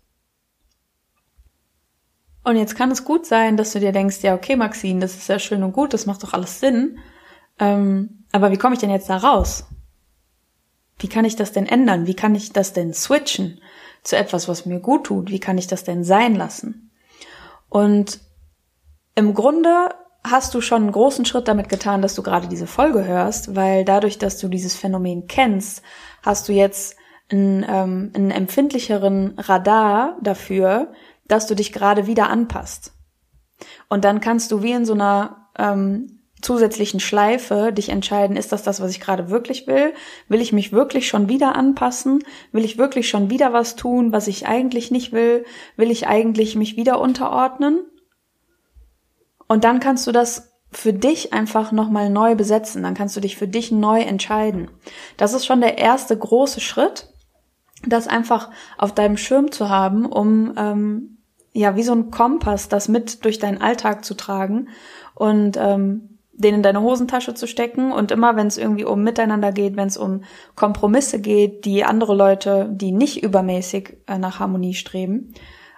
Und 2.44 2.56
jetzt 2.56 2.76
kann 2.76 2.90
es 2.90 3.04
gut 3.04 3.26
sein, 3.26 3.56
dass 3.56 3.72
du 3.72 3.80
dir 3.80 3.92
denkst, 3.92 4.22
ja, 4.22 4.34
okay, 4.34 4.56
Maxine, 4.56 5.00
das 5.00 5.16
ist 5.16 5.28
ja 5.28 5.38
schön 5.38 5.62
und 5.62 5.72
gut, 5.72 5.92
das 5.92 6.06
macht 6.06 6.22
doch 6.22 6.32
alles 6.32 6.60
Sinn. 6.60 6.98
Ähm, 7.58 8.24
aber 8.32 8.50
wie 8.50 8.56
komme 8.56 8.74
ich 8.74 8.80
denn 8.80 8.90
jetzt 8.90 9.10
da 9.10 9.16
raus? 9.16 9.66
Wie 10.98 11.08
kann 11.08 11.24
ich 11.24 11.36
das 11.36 11.52
denn 11.52 11.66
ändern? 11.66 12.06
Wie 12.06 12.14
kann 12.14 12.34
ich 12.34 12.52
das 12.52 12.72
denn 12.72 12.94
switchen 12.94 13.60
zu 14.02 14.16
etwas, 14.16 14.48
was 14.48 14.66
mir 14.66 14.80
gut 14.80 15.04
tut? 15.04 15.30
Wie 15.30 15.40
kann 15.40 15.58
ich 15.58 15.66
das 15.66 15.84
denn 15.84 16.04
sein 16.04 16.34
lassen? 16.34 16.90
Und 17.68 18.20
im 19.14 19.34
Grunde 19.34 19.90
hast 20.24 20.54
du 20.54 20.60
schon 20.60 20.82
einen 20.82 20.92
großen 20.92 21.24
Schritt 21.24 21.48
damit 21.48 21.68
getan, 21.68 22.02
dass 22.02 22.14
du 22.14 22.22
gerade 22.22 22.48
diese 22.48 22.66
Folge 22.66 23.04
hörst, 23.04 23.54
weil 23.54 23.84
dadurch, 23.84 24.18
dass 24.18 24.38
du 24.38 24.48
dieses 24.48 24.74
Phänomen 24.74 25.26
kennst, 25.26 25.82
hast 26.22 26.48
du 26.48 26.52
jetzt 26.52 26.96
einen, 27.30 27.64
ähm, 27.68 28.12
einen 28.14 28.30
empfindlicheren 28.30 29.38
Radar 29.38 30.16
dafür, 30.22 30.92
dass 31.28 31.46
du 31.46 31.54
dich 31.54 31.72
gerade 31.72 32.06
wieder 32.06 32.28
anpasst. 32.28 32.92
Und 33.88 34.04
dann 34.04 34.20
kannst 34.20 34.52
du 34.52 34.62
wie 34.62 34.72
in 34.72 34.84
so 34.84 34.94
einer 34.94 35.48
ähm, 35.58 36.18
zusätzlichen 36.40 37.00
Schleife 37.00 37.72
dich 37.72 37.88
entscheiden, 37.88 38.36
ist 38.36 38.52
das 38.52 38.62
das, 38.62 38.80
was 38.80 38.90
ich 38.90 39.00
gerade 39.00 39.30
wirklich 39.30 39.66
will? 39.66 39.92
Will 40.28 40.40
ich 40.40 40.52
mich 40.52 40.72
wirklich 40.72 41.08
schon 41.08 41.28
wieder 41.28 41.56
anpassen? 41.56 42.22
Will 42.52 42.64
ich 42.64 42.78
wirklich 42.78 43.08
schon 43.08 43.30
wieder 43.30 43.52
was 43.52 43.76
tun, 43.76 44.12
was 44.12 44.28
ich 44.28 44.46
eigentlich 44.46 44.90
nicht 44.90 45.12
will? 45.12 45.44
Will 45.76 45.90
ich 45.90 46.06
eigentlich 46.06 46.54
mich 46.54 46.76
wieder 46.76 47.00
unterordnen? 47.00 47.80
Und 49.48 49.64
dann 49.64 49.80
kannst 49.80 50.06
du 50.06 50.12
das 50.12 50.52
für 50.70 50.92
dich 50.92 51.32
einfach 51.32 51.72
nochmal 51.72 52.10
neu 52.10 52.34
besetzen. 52.34 52.82
Dann 52.82 52.94
kannst 52.94 53.16
du 53.16 53.20
dich 53.20 53.36
für 53.36 53.48
dich 53.48 53.72
neu 53.72 54.00
entscheiden. 54.02 54.70
Das 55.16 55.32
ist 55.32 55.46
schon 55.46 55.60
der 55.60 55.78
erste 55.78 56.16
große 56.16 56.60
Schritt, 56.60 57.08
das 57.86 58.06
einfach 58.06 58.50
auf 58.76 58.94
deinem 58.94 59.16
Schirm 59.16 59.50
zu 59.50 59.70
haben, 59.70 60.04
um 60.04 60.52
ähm, 60.56 61.17
ja 61.52 61.76
wie 61.76 61.82
so 61.82 61.92
ein 61.92 62.10
Kompass 62.10 62.68
das 62.68 62.88
mit 62.88 63.24
durch 63.24 63.38
deinen 63.38 63.60
Alltag 63.60 64.04
zu 64.04 64.14
tragen 64.14 64.68
und 65.14 65.56
ähm, 65.56 66.18
den 66.38 66.54
in 66.54 66.62
deine 66.62 66.80
Hosentasche 66.80 67.34
zu 67.34 67.46
stecken. 67.46 67.92
Und 67.92 68.12
immer, 68.12 68.36
wenn 68.36 68.46
es 68.46 68.58
irgendwie 68.58 68.84
um 68.84 69.02
Miteinander 69.02 69.52
geht, 69.52 69.76
wenn 69.76 69.88
es 69.88 69.96
um 69.96 70.22
Kompromisse 70.54 71.20
geht, 71.20 71.64
die 71.64 71.84
andere 71.84 72.14
Leute, 72.14 72.68
die 72.70 72.92
nicht 72.92 73.22
übermäßig 73.22 73.98
äh, 74.06 74.18
nach 74.18 74.38
Harmonie 74.38 74.74
streben, 74.74 75.34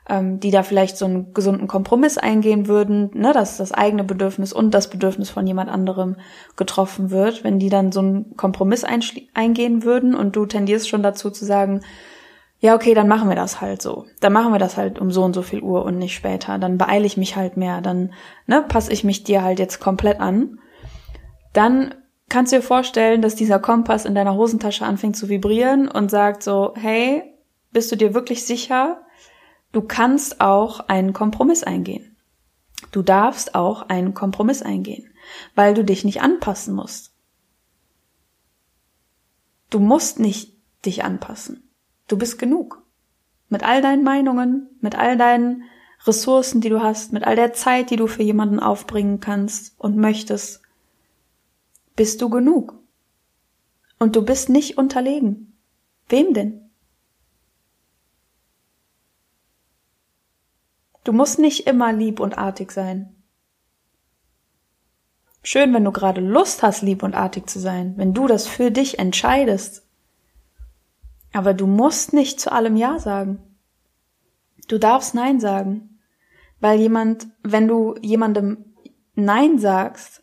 ähm, 0.09 0.39
die 0.39 0.51
da 0.51 0.63
vielleicht 0.63 0.99
so 0.99 1.07
einen 1.07 1.33
gesunden 1.33 1.67
Kompromiss 1.67 2.19
eingehen 2.19 2.69
würden, 2.69 3.11
ne, 3.15 3.33
dass 3.33 3.57
das 3.57 3.73
eigene 3.73 4.05
Bedürfnis 4.05 4.53
und 4.53 4.73
das 4.73 4.91
Bedürfnis 4.91 5.31
von 5.31 5.47
jemand 5.47 5.71
anderem 5.71 6.17
getroffen 6.57 7.11
wird, 7.11 7.43
wenn 7.43 7.59
die 7.59 7.71
dann 7.71 7.91
so 7.91 8.01
einen 8.01 8.37
Kompromiss 8.37 8.85
eingehen 8.85 9.83
würden. 9.83 10.15
Und 10.15 10.37
du 10.37 10.45
tendierst 10.45 10.91
schon 10.91 11.03
dazu 11.03 11.31
zu 11.31 11.47
sagen, 11.47 11.81
ja, 12.63 12.75
okay, 12.75 12.93
dann 12.93 13.09
machen 13.09 13.31
wir 13.31 13.37
das 13.37 13.63
halt 13.63 13.81
so. 13.81 14.07
Dann 14.21 14.35
machen 14.35 14.53
wir 14.53 14.59
das 14.59 14.77
halt 14.77 14.99
um 14.99 15.11
so 15.11 15.25
und 15.25 15.33
so 15.33 15.41
viel 15.41 15.63
Uhr 15.63 15.83
und 15.85 15.97
nicht 15.97 16.15
später. 16.15 16.59
Dann 16.59 16.77
beeile 16.77 17.07
ich 17.07 17.17
mich 17.17 17.35
halt 17.35 17.57
mehr. 17.57 17.81
Dann 17.81 18.13
ne, 18.47 18.63
passe 18.63 18.93
ich 18.93 19.03
mich 19.03 19.25
dir 19.25 19.43
halt 19.43 19.59
jetzt 19.59 19.81
komplett 19.81 20.21
an. 20.21 20.59
Dann 21.55 21.95
kannst 22.29 22.53
du 22.53 22.57
dir 22.57 22.63
vorstellen, 22.63 23.23
dass 23.23 23.35
dieser 23.35 23.59
Kompass 23.61 24.05
in 24.05 24.15
deiner 24.15 24.35
Hosentasche 24.35 24.85
anfängt 24.85 25.17
zu 25.17 25.31
vibrieren 25.31 25.89
und 25.89 26.11
sagt 26.11 26.43
so, 26.43 26.75
hey, 26.77 27.23
bist 27.73 27.91
du 27.93 27.97
dir 27.97 28.13
wirklich 28.13 28.45
sicher? 28.45 29.01
Du 29.73 29.81
kannst 29.81 30.43
auch 30.43 30.81
einen 30.81 31.15
Kompromiss 31.15 31.63
eingehen. 31.63 32.15
Du 32.93 33.01
darfst 33.01 33.55
auch 33.55 33.89
einen 33.89 34.13
Kompromiss 34.13 34.61
eingehen, 34.61 35.11
weil 35.55 35.73
du 35.73 35.83
dich 35.83 36.05
nicht 36.05 36.21
anpassen 36.21 36.75
musst. 36.75 37.15
Du 39.71 39.79
musst 39.79 40.19
nicht 40.19 40.59
dich 40.85 41.05
anpassen. 41.05 41.70
Du 42.11 42.19
bist 42.19 42.41
genug. 42.41 42.83
Mit 43.51 43.63
all 43.63 43.83
deinen 43.83 44.03
Meinungen, 44.03 44.69
mit 44.81 44.97
all 44.97 45.17
deinen 45.17 45.63
Ressourcen, 46.05 46.61
die 46.61 46.69
du 46.69 46.83
hast, 46.83 47.13
mit 47.13 47.23
all 47.23 47.37
der 47.37 47.53
Zeit, 47.53 47.91
die 47.91 47.97
du 47.97 48.09
für 48.09 48.25
jemanden 48.25 48.59
aufbringen 48.59 49.21
kannst 49.21 49.79
und 49.79 49.97
möchtest, 49.97 50.61
bist 51.95 52.21
du 52.21 52.29
genug. 52.29 52.75
Und 54.01 54.17
du 54.17 54.25
bist 54.25 54.49
nicht 54.49 54.77
unterlegen. 54.77 55.57
Wem 56.09 56.35
denn? 56.35 56.69
Du 61.05 61.13
musst 61.13 61.39
nicht 61.39 61.69
immer 61.69 61.93
lieb 61.93 62.19
und 62.19 62.39
artig 62.39 62.73
sein. 62.73 63.15
Schön, 65.45 65.73
wenn 65.73 65.85
du 65.85 65.93
gerade 65.93 66.21
Lust 66.21 66.65
hast, 66.65 66.83
lieb 66.83 67.05
und 67.05 67.15
artig 67.15 67.49
zu 67.49 67.61
sein, 67.61 67.97
wenn 67.99 68.15
du 68.15 68.27
das 68.27 68.49
für 68.49 68.73
dich 68.73 68.99
entscheidest. 68.99 69.87
Aber 71.33 71.55
du 71.55 71.67
musst 71.67 72.13
nicht 72.13 72.41
zu 72.41 72.53
allem 72.53 72.77
Ja 72.77 72.99
sagen. 72.99 73.39
Du 74.69 74.79
darfst 74.79 75.15
Nein 75.15 75.41
sagen. 75.41 75.99
Weil 76.61 76.79
jemand, 76.79 77.29
wenn 77.43 77.69
du 77.69 77.95
jemandem 78.03 78.65
Nein 79.15 79.59
sagst, 79.59 80.23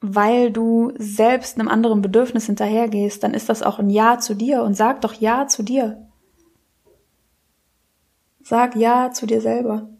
weil 0.00 0.50
du 0.50 0.92
selbst 0.96 1.58
einem 1.58 1.68
anderen 1.68 2.02
Bedürfnis 2.02 2.46
hinterhergehst, 2.46 3.22
dann 3.22 3.34
ist 3.34 3.48
das 3.48 3.62
auch 3.62 3.78
ein 3.78 3.90
Ja 3.90 4.18
zu 4.18 4.34
dir 4.34 4.62
und 4.62 4.74
sag 4.74 5.00
doch 5.02 5.14
Ja 5.14 5.46
zu 5.46 5.62
dir. 5.62 6.08
Sag 8.42 8.74
Ja 8.74 9.12
zu 9.12 9.26
dir 9.26 9.40
selber. 9.40 9.90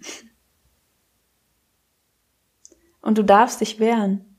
Und 3.01 3.19
du 3.19 3.23
darfst 3.23 3.61
dich 3.61 3.79
wehren. 3.79 4.32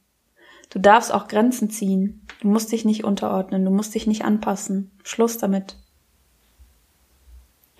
Du 0.73 0.79
darfst 0.79 1.13
auch 1.13 1.27
Grenzen 1.27 1.69
ziehen. 1.69 2.25
Du 2.41 2.47
musst 2.47 2.71
dich 2.71 2.83
nicht 2.83 3.03
unterordnen, 3.03 3.63
du 3.63 3.69
musst 3.69 3.93
dich 3.93 4.07
nicht 4.07 4.25
anpassen. 4.25 4.89
Schluss 5.03 5.37
damit. 5.37 5.77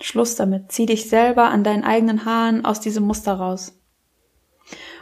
Schluss 0.00 0.36
damit. 0.36 0.70
Zieh 0.70 0.86
dich 0.86 1.08
selber 1.08 1.46
an 1.50 1.64
deinen 1.64 1.82
eigenen 1.82 2.24
Haaren 2.24 2.64
aus 2.64 2.78
diesem 2.78 3.04
Muster 3.04 3.34
raus. 3.34 3.76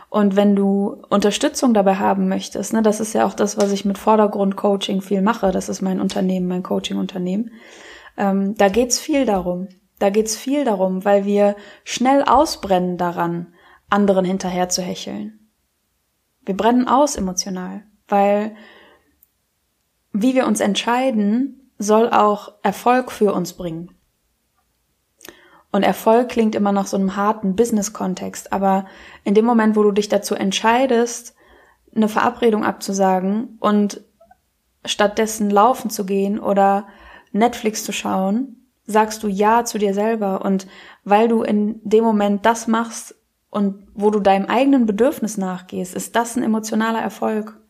Und 0.08 0.37
wenn 0.37 0.56
du 0.56 1.02
Unterstützung 1.11 1.75
dabei 1.75 1.96
haben 1.96 2.28
möchtest, 2.28 2.72
ne, 2.72 2.82
das 2.82 2.99
ist 3.00 3.12
ja 3.12 3.26
auch 3.26 3.34
das, 3.34 3.58
was 3.58 3.72
ich 3.72 3.84
mit 3.84 3.99
Vordergrund-Coaching 3.99 5.02
viel 5.02 5.20
mache, 5.20 5.50
das 5.52 5.68
ist 5.68 5.82
mein 5.82 6.00
Unternehmen, 6.00 6.49
mein 6.49 6.62
Coaching-Unternehmen, 6.62 7.50
ähm, 8.16 8.54
da 8.56 8.68
geht's 8.68 8.99
viel 8.99 9.26
darum. 9.26 9.68
Da 9.99 10.08
geht's 10.08 10.34
viel 10.34 10.64
darum, 10.64 11.04
weil 11.04 11.26
wir 11.26 11.56
schnell 11.84 12.25
ausbrennen 12.25 12.96
daran, 12.96 13.54
anderen 13.90 14.25
hinterher 14.25 14.70
zu 14.70 14.80
hecheln. 14.80 15.41
Wir 16.44 16.56
brennen 16.56 16.88
aus 16.88 17.16
emotional, 17.16 17.84
weil 18.08 18.56
wie 20.12 20.34
wir 20.34 20.46
uns 20.46 20.61
entscheiden, 20.61 21.70
soll 21.78 22.11
auch 22.11 22.52
Erfolg 22.62 23.11
für 23.11 23.32
uns 23.32 23.54
bringen. 23.54 23.94
Und 25.70 25.84
Erfolg 25.84 26.28
klingt 26.28 26.54
immer 26.54 26.70
nach 26.70 26.87
so 26.87 26.99
einem 26.99 27.16
harten 27.16 27.56
Business-Kontext, 27.56 28.52
aber 28.52 28.84
in 29.25 29.34
dem 29.34 29.46
Moment, 29.46 29.75
wo 29.75 29.82
du 29.82 29.90
dich 29.90 30.08
dazu 30.11 30.34
entscheidest, 30.34 31.34
eine 31.94 32.08
Verabredung 32.08 32.64
abzusagen 32.64 33.56
und 33.58 34.02
stattdessen 34.84 35.50
laufen 35.50 35.90
zu 35.90 36.04
gehen 36.04 36.38
oder 36.38 36.87
Netflix 37.32 37.84
zu 37.84 37.92
schauen, 37.92 38.68
sagst 38.84 39.22
du 39.22 39.28
Ja 39.28 39.64
zu 39.64 39.78
dir 39.78 39.94
selber. 39.94 40.44
Und 40.44 40.66
weil 41.04 41.28
du 41.28 41.42
in 41.42 41.80
dem 41.84 42.04
Moment 42.04 42.44
das 42.44 42.66
machst, 42.66 43.14
und 43.52 43.87
wo 43.92 44.11
du 44.11 44.18
deinem 44.18 44.47
eigenen 44.47 44.87
Bedürfnis 44.87 45.37
nachgehst, 45.37 45.94
ist 45.94 46.16
das 46.16 46.37
ein 46.37 46.42
emotionaler 46.42 47.02
Erfolg. 47.02 47.61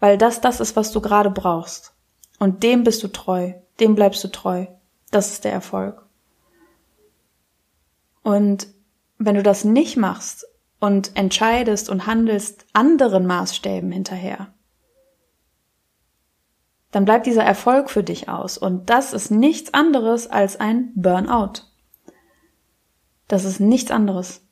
Weil 0.00 0.16
das 0.16 0.40
das 0.40 0.60
ist, 0.60 0.76
was 0.76 0.92
du 0.92 1.02
gerade 1.02 1.30
brauchst. 1.30 1.94
Und 2.38 2.62
dem 2.62 2.84
bist 2.84 3.02
du 3.02 3.08
treu. 3.08 3.52
Dem 3.80 3.96
bleibst 3.96 4.24
du 4.24 4.28
treu. 4.28 4.64
Das 5.10 5.30
ist 5.30 5.44
der 5.44 5.52
Erfolg. 5.52 6.06
Und 8.22 8.66
wenn 9.18 9.34
du 9.34 9.42
das 9.42 9.62
nicht 9.62 9.98
machst 9.98 10.46
und 10.80 11.14
entscheidest 11.18 11.90
und 11.90 12.06
handelst 12.06 12.64
anderen 12.72 13.26
Maßstäben 13.26 13.92
hinterher, 13.92 14.54
dann 16.92 17.04
bleibt 17.04 17.26
dieser 17.26 17.44
Erfolg 17.44 17.90
für 17.90 18.02
dich 18.02 18.30
aus. 18.30 18.56
Und 18.56 18.88
das 18.88 19.12
ist 19.12 19.30
nichts 19.30 19.74
anderes 19.74 20.28
als 20.28 20.58
ein 20.58 20.92
Burnout. 20.94 21.60
Das 23.28 23.44
ist 23.44 23.60
nichts 23.60 23.90
anderes. 23.90 24.43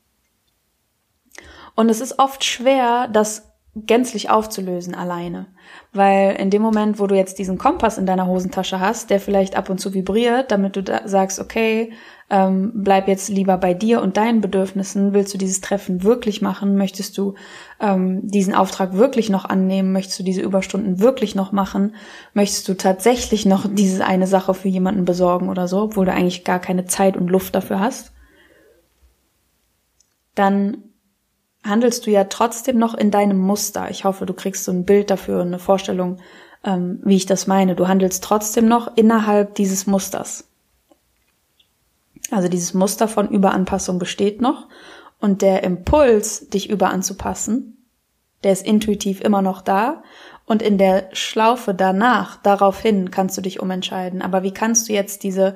Und 1.75 1.89
es 1.89 2.01
ist 2.01 2.19
oft 2.19 2.43
schwer, 2.43 3.07
das 3.11 3.53
gänzlich 3.75 4.29
aufzulösen 4.29 4.93
alleine. 4.93 5.47
Weil 5.93 6.35
in 6.35 6.51
dem 6.51 6.61
Moment, 6.61 6.99
wo 6.99 7.07
du 7.07 7.15
jetzt 7.15 7.39
diesen 7.39 7.57
Kompass 7.57 7.97
in 7.97 8.05
deiner 8.05 8.27
Hosentasche 8.27 8.79
hast, 8.79 9.09
der 9.09 9.19
vielleicht 9.19 9.55
ab 9.55 9.69
und 9.69 9.79
zu 9.79 9.95
vibriert, 9.95 10.51
damit 10.51 10.75
du 10.75 10.83
da 10.83 11.07
sagst, 11.07 11.39
okay, 11.39 11.91
ähm, 12.29 12.71
bleib 12.75 13.07
jetzt 13.07 13.29
lieber 13.29 13.57
bei 13.57 13.73
dir 13.73 14.01
und 14.01 14.15
deinen 14.15 14.41
Bedürfnissen, 14.41 15.13
willst 15.13 15.33
du 15.33 15.39
dieses 15.39 15.61
Treffen 15.61 16.03
wirklich 16.03 16.41
machen, 16.41 16.77
möchtest 16.77 17.17
du 17.17 17.33
ähm, 17.79 18.27
diesen 18.27 18.53
Auftrag 18.53 18.93
wirklich 18.93 19.31
noch 19.31 19.45
annehmen, 19.45 19.91
möchtest 19.91 20.19
du 20.19 20.23
diese 20.23 20.41
Überstunden 20.41 20.99
wirklich 20.99 21.33
noch 21.33 21.51
machen, 21.51 21.95
möchtest 22.33 22.67
du 22.69 22.75
tatsächlich 22.75 23.45
noch 23.47 23.65
diese 23.69 24.05
eine 24.05 24.27
Sache 24.27 24.53
für 24.53 24.69
jemanden 24.69 25.05
besorgen 25.05 25.49
oder 25.49 25.67
so, 25.67 25.81
obwohl 25.81 26.05
du 26.05 26.13
eigentlich 26.13 26.43
gar 26.43 26.59
keine 26.59 26.85
Zeit 26.85 27.17
und 27.17 27.29
Luft 27.29 27.55
dafür 27.55 27.79
hast, 27.79 28.13
dann 30.35 30.77
handelst 31.63 32.05
du 32.05 32.11
ja 32.11 32.25
trotzdem 32.25 32.77
noch 32.77 32.93
in 32.93 33.11
deinem 33.11 33.37
Muster. 33.37 33.89
Ich 33.89 34.05
hoffe, 34.05 34.25
du 34.25 34.33
kriegst 34.33 34.63
so 34.63 34.71
ein 34.71 34.85
Bild 34.85 35.09
dafür, 35.09 35.41
eine 35.41 35.59
Vorstellung, 35.59 36.17
ähm, 36.63 36.99
wie 37.03 37.15
ich 37.15 37.25
das 37.25 37.47
meine. 37.47 37.75
Du 37.75 37.87
handelst 37.87 38.23
trotzdem 38.23 38.67
noch 38.67 38.95
innerhalb 38.97 39.55
dieses 39.55 39.87
Musters. 39.87 40.45
Also 42.31 42.47
dieses 42.47 42.73
Muster 42.73 43.07
von 43.07 43.29
Überanpassung 43.29 43.99
besteht 43.99 44.41
noch 44.41 44.67
und 45.19 45.41
der 45.41 45.63
Impuls, 45.63 46.49
dich 46.49 46.69
überanzupassen, 46.69 47.85
der 48.43 48.51
ist 48.51 48.65
intuitiv 48.65 49.21
immer 49.21 49.41
noch 49.41 49.61
da 49.61 50.03
und 50.45 50.61
in 50.61 50.77
der 50.77 51.09
Schlaufe 51.13 51.73
danach, 51.73 52.37
daraufhin 52.41 53.11
kannst 53.11 53.37
du 53.37 53.41
dich 53.41 53.61
umentscheiden. 53.61 54.21
Aber 54.21 54.43
wie 54.43 54.51
kannst 54.51 54.89
du 54.89 54.93
jetzt 54.93 55.23
diese 55.23 55.55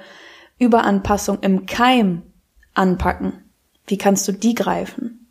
Überanpassung 0.58 1.40
im 1.42 1.66
Keim 1.66 2.24
anpacken? 2.74 3.44
Wie 3.88 3.98
kannst 3.98 4.28
du 4.28 4.32
die 4.32 4.56
greifen? 4.56 5.27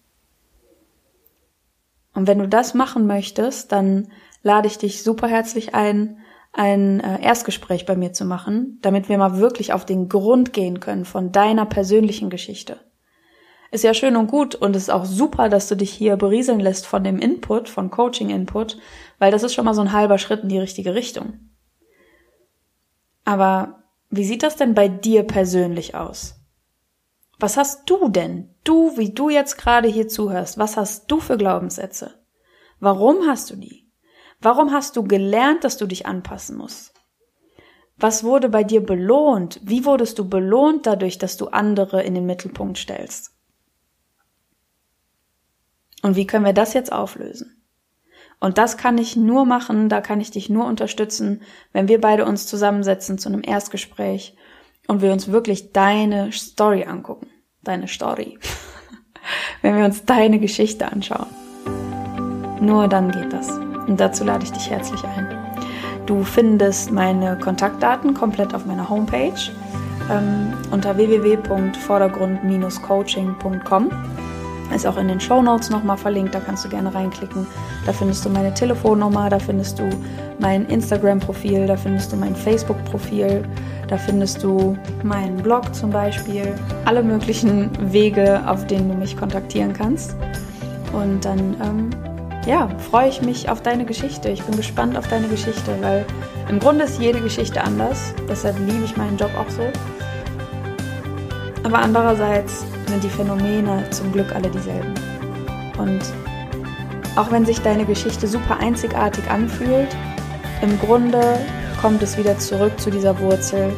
Und 2.17 2.27
wenn 2.27 2.39
du 2.39 2.49
das 2.49 2.73
machen 2.73 3.07
möchtest, 3.07 3.73
dann 3.73 4.09
lade 4.43 4.67
ich 4.67 4.79
dich 4.79 5.03
super 5.03 5.29
herzlich 5.29 5.75
ein, 5.75 6.19
ein 6.53 7.01
äh, 7.01 7.23
Erstgespräch 7.23 7.85
bei 7.85 7.95
mir 7.95 8.15
zu 8.15 8.25
machen, 8.25 8.79
damit 8.81 9.11
wir 9.11 9.19
mal 9.19 9.37
wirklich 9.37 9.75
auf 9.75 9.85
den 9.85 10.09
Grund 10.09 10.55
gehen 10.55 10.81
können 10.81 11.05
von 11.05 11.31
deiner 11.31 11.67
persönlichen 11.67 12.31
Geschichte. 12.31 12.81
Ist 13.71 13.85
ja 13.85 13.93
schön 13.93 14.17
und 14.17 14.29
gut 14.29 14.55
und 14.55 14.75
es 14.75 14.85
ist 14.85 14.91
auch 14.91 15.05
super, 15.05 15.51
dass 15.51 15.69
du 15.69 15.75
dich 15.77 15.93
hier 15.93 16.17
berieseln 16.17 16.59
lässt 16.59 16.87
von 16.87 17.05
dem 17.05 17.19
Input, 17.19 17.69
von 17.69 17.91
Coaching-Input, 17.91 18.79
weil 19.19 19.31
das 19.31 19.43
ist 19.43 19.53
schon 19.53 19.67
mal 19.67 19.75
so 19.75 19.83
ein 19.83 19.93
halber 19.93 20.17
Schritt 20.17 20.43
in 20.43 20.49
die 20.49 20.59
richtige 20.59 20.95
Richtung. 20.95 21.51
Aber 23.27 23.83
wie 24.09 24.25
sieht 24.25 24.43
das 24.43 24.57
denn 24.57 24.73
bei 24.73 24.89
dir 24.89 25.25
persönlich 25.25 25.95
aus? 25.95 26.36
Was 27.39 27.57
hast 27.57 27.89
du 27.91 28.09
denn? 28.09 28.55
Du, 28.65 28.97
wie 28.97 29.13
du 29.13 29.29
jetzt 29.29 29.59
gerade 29.59 29.89
hier 29.89 30.09
zuhörst, 30.09 30.59
was 30.59 30.77
hast 30.77 31.11
du 31.11 31.21
für 31.21 31.37
Glaubenssätze? 31.37 32.15
Warum 32.81 33.27
hast 33.27 33.51
du 33.51 33.57
die? 33.57 33.91
Warum 34.41 34.73
hast 34.73 34.97
du 34.97 35.05
gelernt, 35.05 35.65
dass 35.65 35.77
du 35.77 35.87
dich 35.87 36.07
anpassen 36.07 36.57
musst? 36.57 36.95
Was 37.99 38.25
wurde 38.25 38.49
bei 38.49 38.65
dir 38.65 38.85
belohnt? 38.85 39.61
Wie 39.63 39.85
wurdest 39.85 40.19
du 40.19 40.29
belohnt 40.29 40.87
dadurch, 40.87 41.19
dass 41.19 41.37
du 41.37 41.49
andere 41.49 42.03
in 42.03 42.15
den 42.15 42.27
Mittelpunkt 42.27 42.79
stellst? 42.79 43.35
Und 46.03 46.17
wie 46.17 46.27
können 46.27 46.45
wir 46.45 46.53
das 46.53 46.75
jetzt 46.75 46.93
auflösen? 46.93 47.63
Und 48.39 48.59
das 48.59 48.77
kann 48.77 48.99
ich 48.99 49.17
nur 49.17 49.47
machen, 49.47 49.89
da 49.89 50.03
kann 50.03 50.21
ich 50.21 50.31
dich 50.31 50.51
nur 50.51 50.67
unterstützen, 50.67 51.43
wenn 51.73 51.89
wir 51.89 52.01
beide 52.01 52.27
uns 52.27 52.47
zusammensetzen 52.47 53.17
zu 53.19 53.31
einem 53.31 53.43
Erstgespräch 53.43 54.37
und 54.87 55.03
wir 55.03 55.13
uns 55.13 55.31
wirklich 55.31 55.73
deine 55.73 56.33
Story 56.33 56.85
angucken. 56.85 57.27
Deine 57.63 57.89
Story. 57.89 58.39
Wenn 59.63 59.77
wir 59.77 59.85
uns 59.85 60.05
deine 60.05 60.39
Geschichte 60.39 60.91
anschauen. 60.91 61.27
Nur 62.61 62.89
dann 62.89 63.11
geht 63.11 63.33
das. 63.33 63.51
Und 63.51 63.99
dazu 63.99 64.25
lade 64.25 64.45
ich 64.45 64.53
dich 64.53 64.71
herzlich 64.71 65.03
ein. 65.05 65.29
Du 66.07 66.23
findest 66.23 66.93
meine 66.93 67.37
Kontaktdaten 67.39 68.15
komplett 68.15 68.55
auf 68.55 68.67
meiner 68.67 68.89
Homepage 68.89 69.35
ähm, 70.11 70.55
unter 70.71 70.97
www.vordergrund-coaching.com. 70.97 73.91
Ist 74.75 74.87
auch 74.87 74.97
in 74.97 75.09
den 75.09 75.21
Show 75.21 75.43
Notes 75.43 75.71
nochmal 75.71 75.97
verlinkt, 75.97 76.35
da 76.35 76.41
kannst 76.41 76.65
du 76.65 76.69
gerne 76.69 76.95
reinklicken. 76.95 77.47
Da 77.87 77.93
findest 77.93 78.25
du 78.25 78.29
meine 78.29 78.53
Telefonnummer, 78.53 79.31
da 79.31 79.39
findest 79.39 79.79
du 79.79 79.89
mein 80.39 80.67
Instagram-Profil, 80.67 81.67
da 81.67 81.77
findest 81.77 82.13
du 82.13 82.17
mein 82.17 82.35
Facebook-Profil, 82.35 83.45
da 83.89 83.97
findest 83.97 84.43
du 84.43 84.77
meinen 85.03 85.37
Blog 85.37 85.75
zum 85.75 85.91
Beispiel, 85.91 86.55
alle 86.85 87.03
möglichen 87.03 87.71
Wege, 87.93 88.43
auf 88.47 88.67
denen 88.67 88.89
du 88.89 88.95
mich 88.97 89.17
kontaktieren 89.17 89.73
kannst. 89.73 90.17
Und 90.93 91.25
dann, 91.25 91.57
ähm, 91.63 91.91
ja, 92.47 92.69
freue 92.91 93.09
ich 93.09 93.23
mich 93.23 93.49
auf 93.49 93.63
deine 93.63 93.85
Geschichte. 93.85 94.29
Ich 94.29 94.43
bin 94.43 94.57
gespannt 94.57 94.97
auf 94.99 95.09
deine 95.09 95.29
Geschichte, 95.29 95.73
weil 95.81 96.05
im 96.49 96.59
Grunde 96.59 96.85
ist 96.85 97.01
jede 97.01 97.21
Geschichte 97.21 97.63
anders. 97.63 98.15
Deshalb 98.29 98.59
liebe 98.59 98.85
ich 98.85 98.97
meinen 98.97 99.17
Job 99.17 99.31
auch 99.39 99.51
so. 99.51 99.63
Aber 101.65 101.79
andererseits 101.79 102.65
sind 102.87 103.03
die 103.03 103.09
Phänomene 103.09 103.89
zum 103.91 104.13
Glück 104.13 104.35
alle 104.35 104.49
dieselben. 104.49 104.95
Und 105.79 106.01
auch 107.17 107.31
wenn 107.31 107.47
sich 107.47 107.61
deine 107.61 107.85
Geschichte 107.85 108.27
super 108.27 108.59
einzigartig 108.59 109.29
anfühlt, 109.31 109.89
im 110.63 110.79
Grunde 110.79 111.39
kommt 111.81 112.03
es 112.03 112.17
wieder 112.17 112.39
zurück 112.39 112.79
zu 112.79 112.91
dieser 112.91 113.19
Wurzel. 113.21 113.73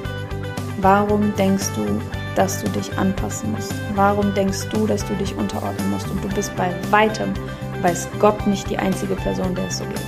Warum 0.80 1.34
denkst 1.36 1.68
du, 1.74 2.00
dass 2.36 2.62
du 2.62 2.70
dich 2.70 2.96
anpassen 2.96 3.52
musst? 3.52 3.74
Warum 3.94 4.32
denkst 4.34 4.68
du, 4.72 4.86
dass 4.86 5.04
du 5.06 5.14
dich 5.14 5.34
unterordnen 5.36 5.90
musst? 5.90 6.08
Und 6.08 6.22
du 6.22 6.28
bist 6.28 6.54
bei 6.56 6.70
weitem, 6.90 7.32
weiß 7.82 8.08
Gott 8.20 8.46
nicht 8.46 8.70
die 8.70 8.78
einzige 8.78 9.16
Person, 9.16 9.54
der 9.54 9.66
es 9.66 9.78
so 9.78 9.84
geht. 9.84 10.00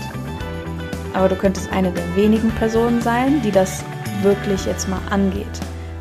Aber 1.12 1.28
du 1.28 1.34
könntest 1.34 1.72
eine 1.72 1.90
der 1.90 2.16
wenigen 2.16 2.50
Personen 2.52 3.02
sein, 3.02 3.42
die 3.42 3.50
das 3.50 3.82
wirklich 4.22 4.64
jetzt 4.66 4.88
mal 4.88 5.00
angeht, 5.10 5.46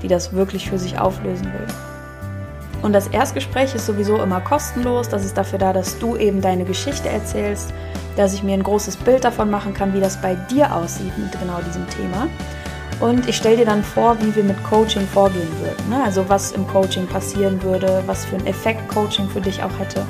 die 0.04 0.08
das 0.08 0.34
wirklich 0.34 0.70
für 0.70 0.78
sich 0.78 1.00
auflösen 1.00 1.46
will. 1.46 1.89
Und 2.82 2.94
das 2.94 3.08
Erstgespräch 3.08 3.76
ist 3.76 3.86
sowieso 3.86 4.22
immer 4.22 4.42
kostenlos. 4.42 5.10
Das 5.10 5.26
ist 5.26 5.38
dafür 5.38 5.60
da, 5.60 5.74
dass 5.74 6.00
du 6.00 6.16
eben 6.16 6.42
deine 6.42 6.64
Geschichte 6.64 7.10
erzählst, 7.10 7.74
dass 8.16 8.34
ich 8.34 8.44
mir 8.44 8.54
ein 8.54 8.64
großes 8.64 8.98
Bild 8.98 9.24
davon 9.24 9.50
machen 9.50 9.74
kann, 9.74 9.94
wie 9.94 10.00
das 10.00 10.22
bei 10.22 10.36
dir 10.36 10.74
aussieht 10.74 11.18
mit 11.18 11.32
genau 11.40 11.60
diesem 11.66 11.88
Thema. 11.90 12.28
Und 13.00 13.30
ich 13.30 13.38
stelle 13.38 13.58
dir 13.58 13.66
dann 13.66 13.84
vor, 13.84 14.18
wie 14.22 14.36
wir 14.36 14.44
mit 14.44 14.62
Coaching 14.64 15.08
vorgehen 15.08 15.50
würden. 15.62 15.90
Ne? 15.90 16.04
Also 16.04 16.28
was 16.28 16.52
im 16.52 16.68
Coaching 16.68 17.08
passieren 17.08 17.62
würde, 17.64 18.04
was 18.06 18.26
für 18.26 18.36
einen 18.36 18.48
Effekt 18.48 18.90
Coaching 18.90 19.30
für 19.30 19.40
dich 19.40 19.64
auch 19.64 19.80
hätte. 19.80 20.06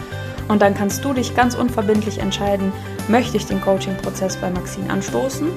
Und 0.47 0.63
dann 0.63 0.73
kannst 0.73 1.05
du 1.05 1.13
dich 1.13 1.35
ganz 1.35 1.53
unverbindlich 1.53 2.17
entscheiden, 2.17 2.71
möchte 3.07 3.37
ich 3.37 3.45
den 3.45 3.61
Coaching-Prozess 3.61 4.37
bei 4.37 4.49
Maxine 4.49 4.91
anstoßen 4.91 5.49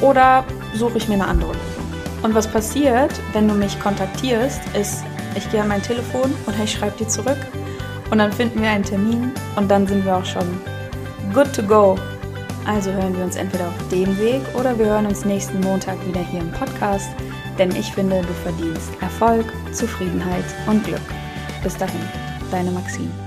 oder 0.00 0.44
suche 0.74 0.98
ich 0.98 1.08
mir 1.08 1.14
eine 1.14 1.28
andere 1.28 1.52
Lösung. 1.52 1.84
Und 2.22 2.34
was 2.34 2.48
passiert, 2.48 3.12
wenn 3.32 3.46
du 3.46 3.54
mich 3.54 3.78
kontaktierst, 3.78 4.60
ist, 4.78 5.04
ich 5.36 5.50
gehe 5.50 5.62
an 5.62 5.68
mein 5.68 5.82
Telefon 5.82 6.34
und 6.46 6.54
ich 6.62 6.72
schreibe 6.72 6.96
dir 6.98 7.08
zurück 7.08 7.38
und 8.10 8.18
dann 8.18 8.32
finden 8.32 8.62
wir 8.62 8.70
einen 8.70 8.84
Termin 8.84 9.32
und 9.56 9.70
dann 9.70 9.86
sind 9.86 10.04
wir 10.04 10.16
auch 10.16 10.24
schon 10.24 10.46
good 11.32 11.52
to 11.54 11.62
go. 11.62 11.96
Also 12.66 12.90
hören 12.90 13.16
wir 13.16 13.24
uns 13.24 13.36
entweder 13.36 13.68
auf 13.68 13.88
dem 13.90 14.18
Weg 14.18 14.42
oder 14.54 14.78
wir 14.78 14.86
hören 14.86 15.06
uns 15.06 15.24
nächsten 15.24 15.60
Montag 15.60 15.96
wieder 16.06 16.20
hier 16.20 16.40
im 16.40 16.50
Podcast, 16.52 17.10
denn 17.58 17.74
ich 17.76 17.92
finde, 17.92 18.22
du 18.22 18.32
verdienst 18.42 18.90
Erfolg, 19.00 19.46
Zufriedenheit 19.72 20.44
und 20.66 20.84
Glück. 20.84 21.00
Bis 21.62 21.76
dahin, 21.76 22.00
deine 22.50 22.70
Maxine. 22.70 23.23